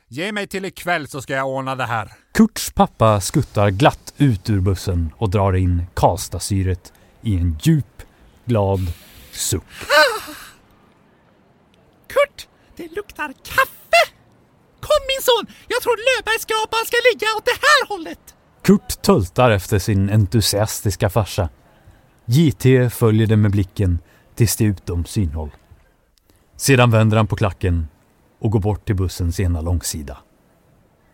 Ge 0.08 0.32
mig 0.32 0.46
till 0.46 0.64
ikväll 0.64 1.08
så 1.08 1.22
ska 1.22 1.32
jag 1.32 1.48
ordna 1.48 1.74
det 1.74 1.86
här. 1.86 2.12
Kurts 2.34 2.72
pappa 2.72 3.20
skuttar 3.20 3.70
glatt 3.70 4.14
ut 4.16 4.50
ur 4.50 4.60
bussen 4.60 5.12
och 5.16 5.30
drar 5.30 5.56
in 5.56 5.86
Karlstadsyret 5.94 6.92
i 7.22 7.36
en 7.36 7.58
djup, 7.62 8.02
glad 8.44 8.92
suck. 9.32 9.62
Det 12.80 12.96
luktar 12.96 13.32
kaffe! 13.42 14.02
Kom 14.80 15.00
min 15.08 15.22
son, 15.22 15.54
jag 15.68 15.82
tror 15.82 15.96
Löfbergsskrapan 15.96 16.86
ska 16.86 16.96
ligga 17.12 17.26
åt 17.36 17.44
det 17.44 17.58
här 17.66 17.88
hållet. 17.88 18.34
Kurt 18.62 19.02
tultar 19.02 19.50
efter 19.50 19.78
sin 19.78 20.10
entusiastiska 20.10 21.10
farsa. 21.10 21.48
JT 22.24 22.92
följer 22.92 23.26
det 23.26 23.36
med 23.36 23.50
blicken 23.50 23.98
tills 24.34 24.56
det 24.56 24.64
är 24.64 24.68
utom 24.68 25.04
synhåll. 25.04 25.50
Sedan 26.56 26.90
vänder 26.90 27.16
han 27.16 27.26
på 27.26 27.36
klacken 27.36 27.88
och 28.38 28.50
går 28.50 28.60
bort 28.60 28.86
till 28.86 28.96
bussens 28.96 29.40
ena 29.40 29.60
långsida. 29.60 30.18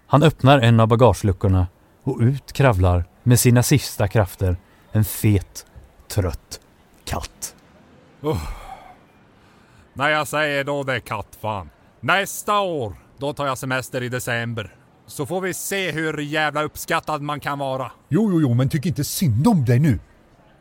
Han 0.07 0.23
öppnar 0.23 0.59
en 0.59 0.81
av 0.81 0.89
bagageluckorna 0.89 1.67
och 2.03 2.19
ut 2.21 2.53
kravlar 2.53 3.05
med 3.23 3.41
sina 3.41 3.63
sista 3.63 4.09
krafter 4.09 4.57
en 4.93 5.05
fet, 5.05 5.67
trött 6.09 6.61
katt. 7.05 7.55
När 9.99 10.09
jag 10.09 10.29
säger 10.29 10.65
då 10.65 10.83
det 10.83 11.01
kattfan. 11.01 11.71
Nästa 12.01 12.61
år, 12.61 12.95
då 13.19 13.33
tar 13.33 13.47
jag 13.47 13.59
semester 13.59 14.03
i 14.03 14.09
december. 14.09 14.75
Så 15.07 15.27
får 15.27 15.41
vi 15.41 15.55
se 15.55 15.91
hur 15.91 16.19
jävla 16.19 16.63
uppskattad 16.63 17.23
man 17.23 17.41
kan 17.41 17.59
vara. 17.59 17.93
Jo, 18.09 18.31
jo, 18.33 18.41
jo, 18.41 18.55
men 18.55 18.69
tyck 18.69 18.87
inte 18.87 19.05
synd 19.05 19.47
om 19.49 19.65
dig 19.65 19.79
nu. 19.79 19.99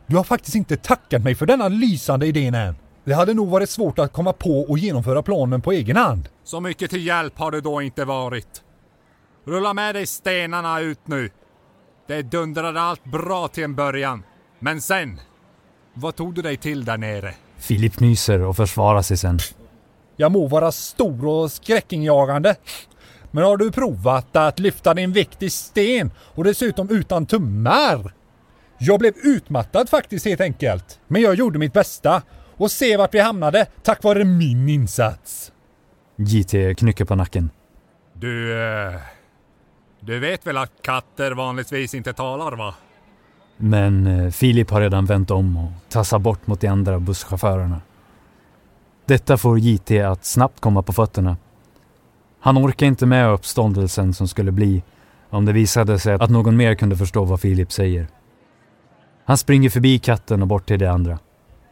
Du 0.06 0.16
har 0.16 0.24
faktiskt 0.24 0.56
inte 0.56 0.76
tackat 0.76 1.22
mig 1.22 1.34
för 1.34 1.46
denna 1.46 1.68
lysande 1.68 2.26
idén 2.26 2.54
än. 2.54 2.76
Det 3.04 3.12
hade 3.12 3.34
nog 3.34 3.48
varit 3.48 3.70
svårt 3.70 3.98
att 3.98 4.12
komma 4.12 4.32
på 4.32 4.60
och 4.60 4.78
genomföra 4.78 5.22
planen 5.22 5.60
på 5.60 5.72
egen 5.72 5.96
hand. 5.96 6.28
Så 6.44 6.60
mycket 6.60 6.90
till 6.90 7.06
hjälp 7.06 7.38
har 7.38 7.50
det 7.50 7.60
då 7.60 7.82
inte 7.82 8.04
varit. 8.04 8.62
Rulla 9.44 9.74
med 9.74 9.94
dig 9.94 10.06
stenarna 10.06 10.80
ut 10.80 11.00
nu. 11.08 11.30
Det 12.06 12.22
dundrade 12.22 12.80
allt 12.80 13.04
bra 13.04 13.48
till 13.48 13.64
en 13.64 13.74
början. 13.74 14.22
Men 14.58 14.80
sen? 14.80 15.20
Vad 15.94 16.16
tog 16.16 16.34
du 16.34 16.42
dig 16.42 16.56
till 16.56 16.84
där 16.84 16.98
nere? 16.98 17.34
Filip 17.58 18.00
nyser 18.00 18.42
och 18.42 18.56
försvarar 18.56 19.02
sig 19.02 19.16
sen. 19.16 19.38
Jag 20.16 20.32
må 20.32 20.46
vara 20.46 20.72
stor 20.72 21.26
och 21.26 21.52
skräckinjagande. 21.52 22.56
Men 23.30 23.44
har 23.44 23.56
du 23.56 23.72
provat 23.72 24.36
att 24.36 24.58
lyfta 24.58 24.94
din 24.94 25.12
vikt 25.12 25.42
i 25.42 25.50
sten 25.50 26.10
och 26.18 26.44
dessutom 26.44 26.90
utan 26.90 27.26
tummar? 27.26 28.12
Jag 28.78 28.98
blev 28.98 29.14
utmattad 29.16 29.88
faktiskt 29.88 30.26
helt 30.26 30.40
enkelt. 30.40 31.00
Men 31.08 31.22
jag 31.22 31.34
gjorde 31.34 31.58
mitt 31.58 31.72
bästa. 31.72 32.22
Och 32.56 32.70
se 32.70 32.96
vart 32.96 33.14
vi 33.14 33.20
hamnade 33.20 33.66
tack 33.82 34.02
vare 34.02 34.24
min 34.24 34.68
insats. 34.68 35.52
JT 36.16 36.78
knycker 36.78 37.04
på 37.04 37.14
nacken. 37.14 37.50
Du... 38.12 38.62
Eh, 38.62 38.94
du 40.00 40.18
vet 40.18 40.46
väl 40.46 40.56
att 40.56 40.72
katter 40.82 41.32
vanligtvis 41.32 41.94
inte 41.94 42.12
talar 42.12 42.52
va? 42.52 42.74
Men 43.56 44.06
eh, 44.06 44.30
Filip 44.30 44.70
har 44.70 44.80
redan 44.80 45.04
vänt 45.04 45.30
om 45.30 45.56
och 45.56 45.70
tassar 45.88 46.18
bort 46.18 46.46
mot 46.46 46.60
de 46.60 46.68
andra 46.68 47.00
busschaufförerna. 47.00 47.80
Detta 49.06 49.36
får 49.36 49.58
JT 49.58 49.90
att 49.90 50.24
snabbt 50.24 50.60
komma 50.60 50.82
på 50.82 50.92
fötterna. 50.92 51.36
Han 52.40 52.58
orkar 52.58 52.86
inte 52.86 53.06
med 53.06 53.30
uppståndelsen 53.30 54.14
som 54.14 54.28
skulle 54.28 54.52
bli 54.52 54.82
om 55.30 55.44
det 55.44 55.52
visade 55.52 55.98
sig 55.98 56.14
att 56.14 56.30
någon 56.30 56.56
mer 56.56 56.74
kunde 56.74 56.96
förstå 56.96 57.24
vad 57.24 57.40
Filip 57.40 57.72
säger. 57.72 58.08
Han 59.24 59.38
springer 59.38 59.70
förbi 59.70 59.98
katten 59.98 60.42
och 60.42 60.48
bort 60.48 60.66
till 60.66 60.78
de 60.78 60.86
andra. 60.86 61.18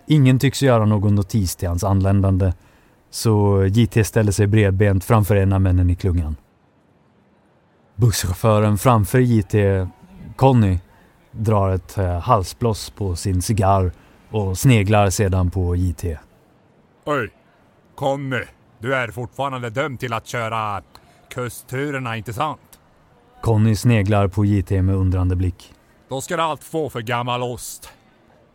Ingen 0.07 0.39
tycks 0.39 0.63
göra 0.63 0.85
någon 0.85 1.15
notis 1.15 1.57
till 1.57 1.69
hans 1.69 1.85
anländande 1.85 2.53
så 3.11 3.65
JT 3.67 4.07
ställer 4.07 4.33
sig 4.33 4.47
bredbent 4.47 5.05
framför 5.05 5.37
en 5.37 5.53
av 5.53 5.61
männen 5.61 5.91
i 5.91 5.97
klungan. 5.97 6.37
Busschauffören 7.97 8.79
framför 8.79 9.19
JT, 9.19 9.55
Conny, 10.37 10.79
drar 11.39 11.71
ett 11.71 11.99
eh, 11.99 12.21
halsbloss 12.21 12.91
på 12.91 13.17
sin 13.17 13.43
cigarr 13.43 13.93
och 14.31 14.59
sneglar 14.59 15.11
sedan 15.11 15.51
på 15.51 15.77
JT. 15.77 16.05
Oj! 17.05 17.31
Conny, 17.95 18.43
du 18.79 18.95
är 18.95 19.09
fortfarande 19.09 19.71
dömd 19.71 20.01
till 20.01 20.13
att 20.13 20.27
köra 20.27 20.83
kustturerna, 21.31 22.17
inte 22.17 22.33
sant? 22.33 22.61
Conny 23.43 23.77
sneglar 23.77 24.29
på 24.29 24.45
JT 24.45 24.71
med 24.71 24.95
undrande 24.95 25.37
blick. 25.37 25.73
Då 26.09 26.21
ska 26.21 26.37
du 26.37 26.43
allt 26.43 26.65
få 26.65 26.91
för 26.91 27.01
gammal 27.01 27.43
ost. 27.43 27.89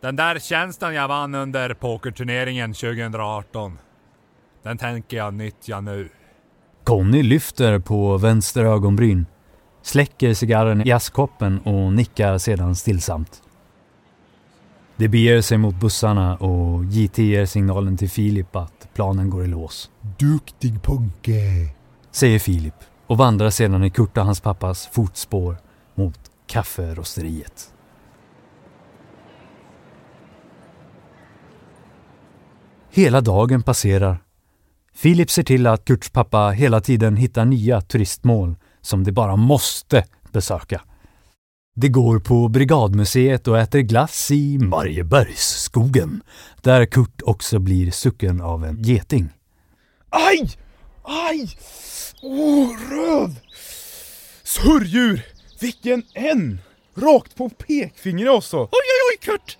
Den 0.00 0.16
där 0.16 0.38
tjänsten 0.38 0.94
jag 0.94 1.08
vann 1.08 1.34
under 1.34 1.74
pokerturneringen 1.74 2.74
2018. 2.74 3.78
Den 4.62 4.78
tänker 4.78 5.16
jag 5.16 5.34
nyttja 5.34 5.80
nu. 5.80 6.08
Conny 6.84 7.22
lyfter 7.22 7.78
på 7.78 8.16
vänster 8.16 8.64
ögonbryn, 8.64 9.26
släcker 9.82 10.34
cigarren 10.34 10.86
i 10.86 10.92
askkoppen 10.92 11.58
och 11.58 11.92
nickar 11.92 12.38
sedan 12.38 12.76
stillsamt. 12.76 13.42
De 14.96 15.08
beger 15.08 15.42
sig 15.42 15.58
mot 15.58 15.80
bussarna 15.80 16.36
och 16.36 16.84
JT 16.84 17.18
ger 17.18 17.46
signalen 17.46 17.96
till 17.96 18.10
Filip 18.10 18.56
att 18.56 18.88
planen 18.94 19.30
går 19.30 19.44
i 19.44 19.46
lås. 19.46 19.90
Duktig 20.18 20.82
punke. 20.82 21.74
Säger 22.10 22.38
Filip 22.38 22.74
och 23.06 23.18
vandrar 23.18 23.50
sedan 23.50 23.84
i 23.84 23.90
Kurt 23.90 24.18
och 24.18 24.24
hans 24.24 24.40
pappas 24.40 24.86
fotspår 24.86 25.56
mot 25.94 26.18
kafferosteriet. 26.46 27.74
Hela 32.90 33.20
dagen 33.20 33.62
passerar. 33.62 34.18
Filip 34.94 35.30
ser 35.30 35.42
till 35.42 35.66
att 35.66 35.84
Kurts 35.84 36.10
pappa 36.10 36.48
hela 36.50 36.80
tiden 36.80 37.16
hittar 37.16 37.44
nya 37.44 37.80
turistmål 37.80 38.56
som 38.82 39.04
de 39.04 39.12
bara 39.12 39.36
måste 39.36 40.04
besöka. 40.32 40.82
De 41.76 41.88
går 41.88 42.18
på 42.18 42.48
Brigadmuseet 42.48 43.48
och 43.48 43.58
äter 43.58 43.80
glass 43.80 44.30
i 44.30 44.58
Mariebergsskogen, 44.58 46.22
där 46.62 46.86
Kurt 46.86 47.22
också 47.22 47.58
blir 47.58 47.90
sucken 47.90 48.40
av 48.40 48.64
en 48.64 48.82
geting. 48.82 49.28
Aj! 50.10 50.50
Aj! 51.04 51.48
Åh, 52.22 52.76
röv! 52.90 53.40
Surrdjur! 54.42 55.26
Vilken 55.60 56.02
en! 56.14 56.60
Rakt 56.96 57.36
på 57.36 57.48
pekfingret 57.48 58.30
också! 58.30 58.56
Oj, 58.58 58.68
oj, 58.72 59.00
oj, 59.12 59.18
Kurt! 59.20 59.58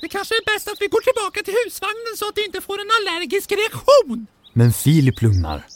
Det 0.00 0.08
kanske 0.08 0.34
är 0.34 0.54
bäst 0.54 0.68
att 0.68 0.80
vi 0.80 0.86
går 0.86 1.00
tillbaka 1.00 1.42
till 1.44 1.54
husvagnen 1.64 2.16
så 2.16 2.28
att 2.28 2.34
du 2.34 2.44
inte 2.44 2.60
får 2.60 2.78
en 2.80 2.90
allergisk 2.98 3.52
reaktion. 3.52 4.26
Men 4.52 4.72
Filip 4.72 5.22
lugnar. 5.22 5.66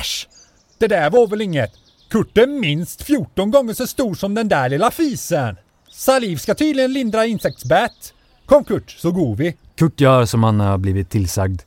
Äsch! 0.00 0.28
Det 0.78 0.86
där 0.86 1.10
var 1.10 1.26
väl 1.26 1.40
inget? 1.40 1.72
Kurt 2.08 2.38
är 2.38 2.46
minst 2.46 3.02
14 3.02 3.50
gånger 3.50 3.74
så 3.74 3.86
stor 3.86 4.14
som 4.14 4.34
den 4.34 4.48
där 4.48 4.68
lilla 4.68 4.90
fisen. 4.90 5.56
Saliv 5.90 6.36
ska 6.36 6.54
tydligen 6.54 6.92
lindra 6.92 7.26
insektsbett. 7.26 8.14
Kom 8.46 8.64
Kurt, 8.64 8.90
så 8.90 9.12
går 9.12 9.36
vi. 9.36 9.56
Kurt 9.76 10.00
gör 10.00 10.24
som 10.24 10.42
han 10.42 10.60
har 10.60 10.78
blivit 10.78 11.10
tillsagd. 11.10 11.62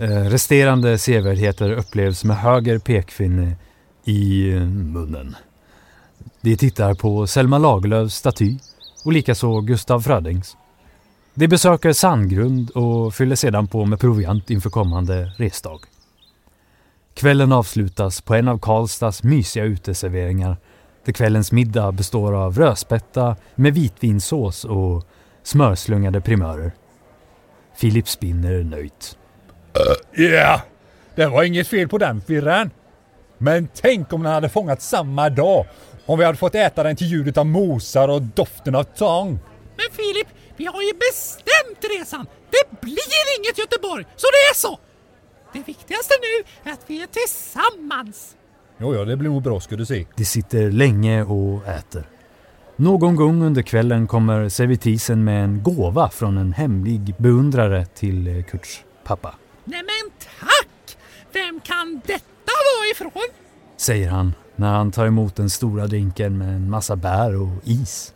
Eh, 0.00 0.08
resterande 0.08 0.98
sevärdheter 0.98 1.72
upplevs 1.72 2.24
med 2.24 2.36
höger 2.36 2.78
pekfinne 2.78 3.56
i 4.04 4.50
eh, 4.52 4.60
munnen. 4.64 5.36
De 6.40 6.56
tittar 6.56 6.94
på 6.94 7.26
Selma 7.26 7.58
Lagerlöfs 7.58 8.14
staty 8.14 8.58
och 9.04 9.12
likaså 9.12 9.60
Gustav 9.60 10.00
Frödings. 10.00 10.56
De 11.34 11.48
besöker 11.48 11.92
Sandgrund 11.92 12.70
och 12.70 13.14
fyller 13.14 13.36
sedan 13.36 13.66
på 13.66 13.84
med 13.84 14.00
proviant 14.00 14.50
inför 14.50 14.70
kommande 14.70 15.32
resdag. 15.36 15.80
Kvällen 17.14 17.52
avslutas 17.52 18.20
på 18.20 18.34
en 18.34 18.48
av 18.48 18.58
Karlstads 18.58 19.22
mysiga 19.22 19.64
uteserveringar 19.64 20.56
där 21.04 21.12
kvällens 21.12 21.52
middag 21.52 21.92
består 21.92 22.32
av 22.32 22.58
rödspätta 22.58 23.36
med 23.54 23.74
vitvinsås 23.74 24.64
och 24.64 25.04
smörslungade 25.42 26.20
primörer. 26.20 26.72
Filip 27.76 28.08
spinner 28.08 28.62
nöjt. 28.62 29.18
Ja, 29.72 30.22
yeah. 30.22 30.60
det 31.14 31.26
var 31.26 31.42
inget 31.42 31.68
fel 31.68 31.88
på 31.88 31.98
den 31.98 32.20
firran. 32.20 32.70
Men 33.38 33.68
tänk 33.74 34.12
om 34.12 34.22
den 34.22 34.32
hade 34.32 34.48
fångat 34.48 34.82
samma 34.82 35.30
dag. 35.30 35.66
Om 36.06 36.18
vi 36.18 36.24
hade 36.24 36.38
fått 36.38 36.54
äta 36.54 36.82
den 36.82 36.96
till 36.96 37.06
ljudet 37.06 37.38
av 37.38 37.46
mosar 37.46 38.08
och 38.08 38.22
doften 38.22 38.74
av 38.74 38.84
tång. 38.84 39.38
Men 39.76 39.86
Filip, 39.92 40.28
vi 40.56 40.64
har 40.64 40.82
ju 40.82 40.92
bestämt 40.92 41.98
resan. 41.98 42.26
Det 42.50 42.80
blir 42.80 43.38
inget 43.38 43.58
Göteborg, 43.58 44.04
så 44.16 44.26
det 44.26 44.50
är 44.50 44.54
så. 44.54 44.78
Det 45.54 45.62
viktigaste 45.66 46.14
nu 46.20 46.70
är 46.70 46.74
att 46.74 46.84
vi 46.86 47.02
är 47.02 47.06
tillsammans. 47.06 48.36
Jo, 48.78 48.94
ja, 48.94 49.04
det 49.04 49.16
blir 49.16 49.30
nog 49.30 49.42
bra 49.42 49.60
ska 49.60 49.76
du 49.76 49.86
se. 49.86 50.06
De 50.16 50.24
sitter 50.24 50.70
länge 50.70 51.22
och 51.22 51.66
äter. 51.68 52.08
Någon 52.76 53.16
gång 53.16 53.42
under 53.42 53.62
kvällen 53.62 54.06
kommer 54.06 54.48
servitrisen 54.48 55.24
med 55.24 55.44
en 55.44 55.62
gåva 55.62 56.10
från 56.10 56.38
en 56.38 56.52
hemlig 56.52 57.14
beundrare 57.18 57.86
till 57.86 58.26
eh, 58.36 58.44
Kurts 58.44 58.84
pappa. 59.04 59.34
Nej 59.64 59.82
men 59.82 60.12
tack! 60.40 60.96
Vem 61.32 61.60
kan 61.60 62.00
detta 62.06 62.52
vara 62.78 62.90
ifrån? 62.92 63.28
Säger 63.76 64.10
han 64.10 64.32
när 64.56 64.68
han 64.68 64.92
tar 64.92 65.06
emot 65.06 65.36
den 65.36 65.50
stora 65.50 65.86
drinken 65.86 66.38
med 66.38 66.48
en 66.48 66.70
massa 66.70 66.96
bär 66.96 67.36
och 67.42 67.48
is. 67.64 68.14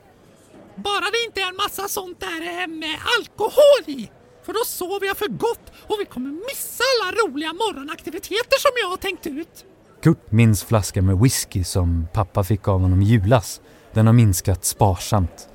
Bara 0.75 1.01
det 1.01 1.25
inte 1.27 1.41
är 1.41 1.49
en 1.49 1.57
massa 1.57 1.89
sånt 1.89 2.21
där 2.21 2.63
eh, 2.63 2.67
med 2.67 2.97
alkohol 3.19 3.85
i. 3.87 4.11
För 4.49 4.53
då 4.53 4.65
sover 4.65 5.07
jag 5.07 5.17
för 5.17 5.29
gott 5.29 5.73
och 5.87 5.97
vi 6.01 6.05
kommer 6.05 6.31
missa 6.31 6.85
alla 6.95 7.13
roliga 7.13 7.53
morgonaktiviteter 7.53 8.59
som 8.59 8.71
jag 8.83 8.89
har 8.89 8.97
tänkt 8.97 9.27
ut. 9.27 9.65
Kurt 10.03 10.33
minns 10.33 10.65
flaskan 10.65 11.07
med 11.07 11.19
whisky 11.19 11.65
som 11.65 12.09
pappa 12.13 12.45
fick 12.45 12.69
av 12.69 12.81
honom 12.81 13.03
i 13.03 13.05
julas. 13.05 13.61
Den 13.93 14.07
har 14.07 14.13
minskat 14.13 14.65
sparsamt. 14.65 15.49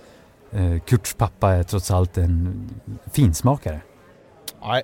Eh, 0.51 0.79
Kurts 0.79 1.13
pappa 1.13 1.51
är 1.51 1.63
trots 1.63 1.91
allt 1.91 2.17
en 2.17 2.69
finsmakare. 3.13 3.82
Nej, 4.62 4.84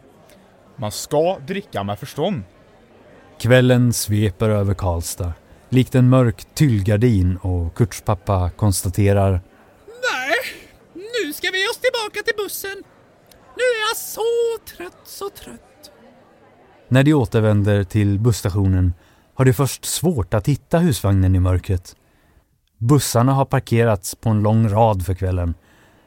man 0.75 0.91
ska 0.91 1.39
dricka 1.39 1.83
med 1.83 1.99
förstånd. 1.99 2.43
Kvällen 3.39 3.93
sveper 3.93 4.49
över 4.49 4.73
Karlstad, 4.73 5.33
likt 5.69 5.95
en 5.95 6.09
mörk 6.09 6.45
tyllgardin 6.53 7.37
och 7.37 7.75
Kurts 7.75 8.01
pappa 8.01 8.49
konstaterar 8.49 9.41
Nej, 9.85 10.37
nu 10.95 11.33
ska 11.33 11.51
vi 11.51 11.61
ge 11.61 11.67
oss 11.67 11.77
tillbaka 11.77 12.23
till 12.25 12.43
bussen. 12.43 12.83
Nu 13.59 13.63
är 13.63 13.89
jag 13.89 13.97
så 13.97 14.21
trött, 14.75 15.01
så 15.03 15.29
trött. 15.29 15.91
När 16.87 17.03
de 17.03 17.13
återvänder 17.13 17.83
till 17.83 18.19
busstationen 18.19 18.93
har 19.33 19.45
de 19.45 19.53
först 19.53 19.85
svårt 19.85 20.33
att 20.33 20.47
hitta 20.47 20.79
husvagnen 20.79 21.35
i 21.35 21.39
mörkret. 21.39 21.95
Bussarna 22.77 23.33
har 23.33 23.45
parkerats 23.45 24.15
på 24.15 24.29
en 24.29 24.41
lång 24.41 24.69
rad 24.69 25.05
för 25.05 25.13
kvällen, 25.13 25.53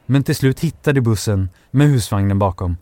men 0.05 0.23
till 0.23 0.35
slut 0.35 0.59
hittar 0.59 0.93
de 0.93 1.01
bussen 1.01 1.49
med 1.71 1.87
husvagnen 1.87 2.39
bakom. 2.39 2.77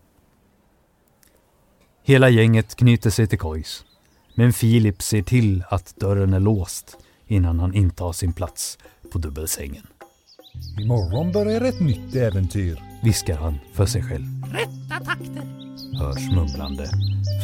Hela 2.04 2.30
gänget 2.30 2.76
knyter 2.76 3.10
sig 3.10 3.28
till 3.28 3.40
kojs, 3.40 3.86
men 4.36 4.54
Filip 4.54 5.02
ser 5.02 5.22
till 5.22 5.64
att 5.70 5.96
dörren 5.96 6.34
är 6.34 6.40
låst 6.40 6.98
innan 7.28 7.60
han 7.60 7.74
intar 7.74 8.12
sin 8.12 8.34
plats 8.34 8.78
på 9.12 9.18
dubbelsängen, 9.20 9.88
Imorgon 10.80 11.32
börjar 11.32 11.62
ett 11.62 11.80
nytt 11.80 12.16
äventyr. 12.16 12.84
viskar 13.04 13.38
han 13.38 13.60
för 13.74 13.86
sig 13.86 14.04
själv. 14.04 14.26
Rätta 14.54 15.06
takter. 15.06 15.44
hörs 16.00 16.32
mumlande 16.32 16.90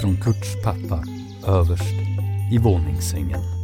från 0.01 0.17
Kurts 0.17 0.63
pappa 0.63 1.03
överst 1.47 1.93
i 2.51 2.57
våningssängen. 2.57 3.56